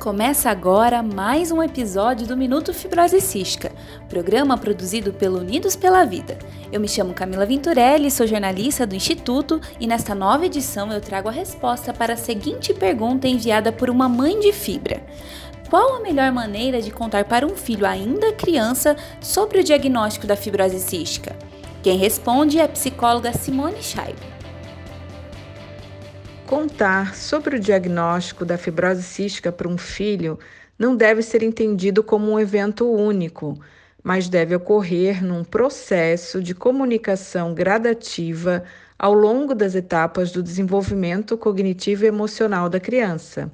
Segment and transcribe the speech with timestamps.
[0.00, 3.72] Começa agora mais um episódio do Minuto Fibrose Cística,
[4.08, 6.38] programa produzido pelo Unidos pela Vida.
[6.70, 11.28] Eu me chamo Camila Venturelli, sou jornalista do Instituto e nesta nova edição eu trago
[11.28, 15.02] a resposta para a seguinte pergunta enviada por uma mãe de fibra.
[15.68, 20.36] Qual a melhor maneira de contar para um filho ainda criança sobre o diagnóstico da
[20.36, 21.34] fibrose cística?
[21.82, 24.37] Quem responde é a psicóloga Simone Scheibe.
[26.48, 30.38] Contar sobre o diagnóstico da fibrose cística para um filho
[30.78, 33.60] não deve ser entendido como um evento único,
[34.02, 38.64] mas deve ocorrer num processo de comunicação gradativa
[38.98, 43.52] ao longo das etapas do desenvolvimento cognitivo e emocional da criança.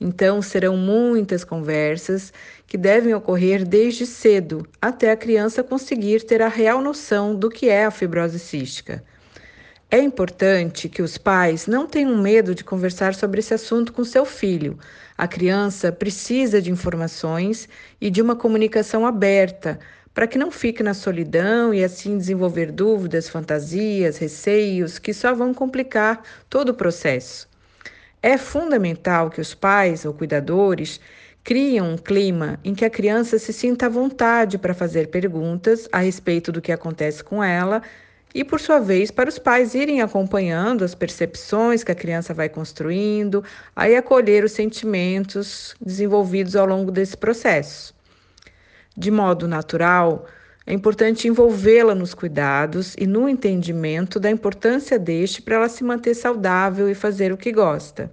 [0.00, 2.32] Então, serão muitas conversas
[2.66, 7.68] que devem ocorrer desde cedo, até a criança conseguir ter a real noção do que
[7.68, 9.04] é a fibrose cística.
[9.92, 14.24] É importante que os pais não tenham medo de conversar sobre esse assunto com seu
[14.24, 14.78] filho.
[15.18, 17.68] A criança precisa de informações
[18.00, 19.80] e de uma comunicação aberta
[20.14, 25.52] para que não fique na solidão e assim desenvolver dúvidas, fantasias, receios que só vão
[25.52, 27.48] complicar todo o processo.
[28.22, 31.00] É fundamental que os pais ou cuidadores
[31.42, 35.98] criem um clima em que a criança se sinta à vontade para fazer perguntas a
[35.98, 37.82] respeito do que acontece com ela
[38.34, 42.48] e, por sua vez, para os pais irem acompanhando as percepções que a criança vai
[42.48, 43.42] construindo,
[43.74, 47.94] aí acolher os sentimentos desenvolvidos ao longo desse processo.
[48.96, 50.26] De modo natural,
[50.66, 56.14] é importante envolvê-la nos cuidados e no entendimento da importância deste para ela se manter
[56.14, 58.12] saudável e fazer o que gosta.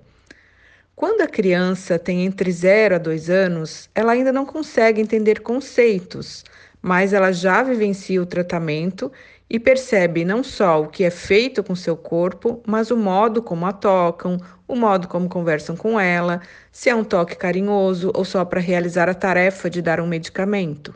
[0.96, 6.44] Quando a criança tem entre 0 a 2 anos, ela ainda não consegue entender conceitos,
[6.82, 9.12] mas ela já vivencia o tratamento
[9.50, 13.66] e percebe não só o que é feito com seu corpo, mas o modo como
[13.66, 18.44] a tocam, o modo como conversam com ela, se é um toque carinhoso ou só
[18.44, 20.94] para realizar a tarefa de dar um medicamento.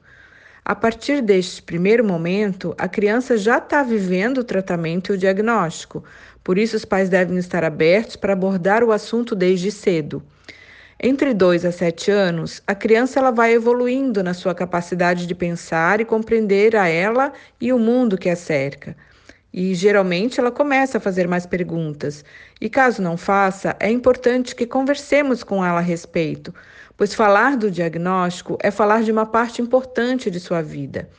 [0.63, 6.03] A partir deste primeiro momento, a criança já está vivendo o tratamento e o diagnóstico,
[6.43, 10.21] por isso os pais devem estar abertos para abordar o assunto desde cedo.
[11.03, 15.99] Entre 2 a 7 anos, a criança ela vai evoluindo na sua capacidade de pensar
[15.99, 18.95] e compreender a ela e o mundo que a cerca.
[19.51, 22.23] E geralmente ela começa a fazer mais perguntas.
[22.61, 26.53] E caso não faça, é importante que conversemos com ela a respeito,
[26.95, 31.09] pois falar do diagnóstico é falar de uma parte importante de sua vida.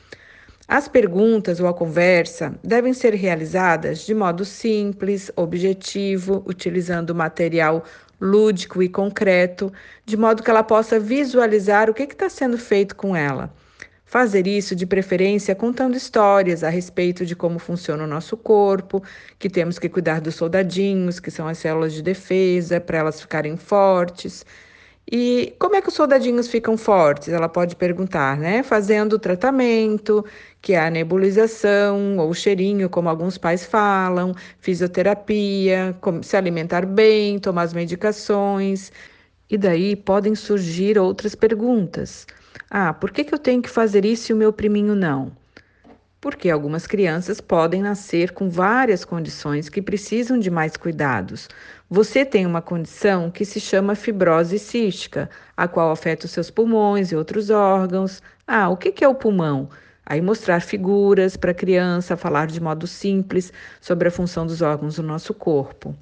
[0.65, 7.83] As perguntas ou a conversa devem ser realizadas de modo simples, objetivo, utilizando material
[8.23, 9.71] lúdico e concreto,
[10.05, 13.53] de modo que ela possa visualizar o que está sendo feito com ela.
[14.05, 19.03] Fazer isso de preferência contando histórias a respeito de como funciona o nosso corpo,
[19.37, 23.57] que temos que cuidar dos soldadinhos, que são as células de defesa, para elas ficarem
[23.57, 24.45] fortes.
[25.11, 27.27] E como é que os soldadinhos ficam fortes?
[27.29, 28.63] Ela pode perguntar, né?
[28.63, 30.25] Fazendo tratamento,
[30.61, 37.63] que é a nebulização ou cheirinho, como alguns pais falam, fisioterapia, se alimentar bem, tomar
[37.63, 38.91] as medicações.
[39.49, 42.25] E daí podem surgir outras perguntas.
[42.69, 45.31] Ah, por que, que eu tenho que fazer isso e o meu priminho não?
[46.23, 51.49] Porque algumas crianças podem nascer com várias condições que precisam de mais cuidados.
[51.89, 57.11] Você tem uma condição que se chama fibrose cística, a qual afeta os seus pulmões
[57.11, 58.21] e outros órgãos.
[58.47, 59.67] Ah, o que é o pulmão?
[60.05, 63.51] Aí mostrar figuras para a criança, falar de modo simples
[63.81, 65.93] sobre a função dos órgãos do nosso corpo.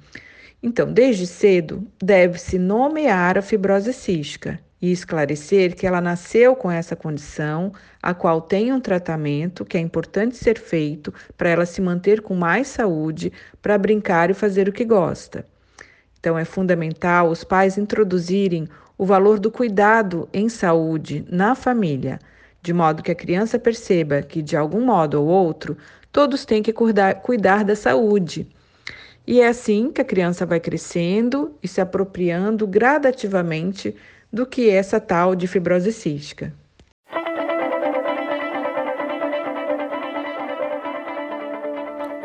[0.62, 6.96] Então, desde cedo, deve-se nomear a fibrose cística e esclarecer que ela nasceu com essa
[6.96, 7.72] condição,
[8.02, 12.34] a qual tem um tratamento que é importante ser feito para ela se manter com
[12.34, 13.32] mais saúde,
[13.62, 15.46] para brincar e fazer o que gosta.
[16.18, 22.18] Então, é fundamental os pais introduzirem o valor do cuidado em saúde na família
[22.62, 25.76] de modo que a criança perceba que, de algum modo ou outro,
[26.12, 28.46] todos têm que cuidar, cuidar da saúde.
[29.26, 33.94] E é assim que a criança vai crescendo e se apropriando gradativamente
[34.32, 36.54] do que essa tal de fibrose cística.